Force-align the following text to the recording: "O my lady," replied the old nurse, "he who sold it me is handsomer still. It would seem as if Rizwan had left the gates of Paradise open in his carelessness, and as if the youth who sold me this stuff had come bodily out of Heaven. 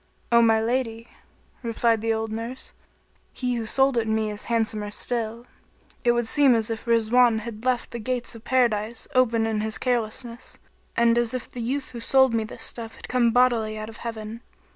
"O 0.31 0.41
my 0.41 0.59
lady," 0.59 1.09
replied 1.61 2.01
the 2.01 2.11
old 2.11 2.31
nurse, 2.31 2.73
"he 3.33 3.53
who 3.53 3.67
sold 3.67 3.99
it 3.99 4.07
me 4.07 4.31
is 4.31 4.45
handsomer 4.45 4.89
still. 4.89 5.45
It 6.03 6.13
would 6.13 6.25
seem 6.25 6.55
as 6.55 6.71
if 6.71 6.87
Rizwan 6.87 7.41
had 7.41 7.65
left 7.65 7.91
the 7.91 7.99
gates 7.99 8.33
of 8.33 8.43
Paradise 8.43 9.07
open 9.13 9.45
in 9.45 9.61
his 9.61 9.77
carelessness, 9.77 10.57
and 10.97 11.19
as 11.19 11.35
if 11.35 11.47
the 11.47 11.61
youth 11.61 11.91
who 11.91 11.99
sold 11.99 12.33
me 12.33 12.43
this 12.43 12.63
stuff 12.63 12.95
had 12.95 13.07
come 13.09 13.29
bodily 13.29 13.77
out 13.77 13.89
of 13.89 13.97
Heaven. 13.97 14.41